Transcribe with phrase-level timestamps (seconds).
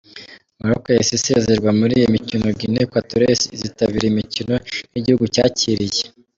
[0.59, 4.53] Maroc yahise isezererwa muri iyi mikino, Guinea Equatorial izitabira iyi mikino
[4.89, 6.03] nk’igihugu cyakiriye.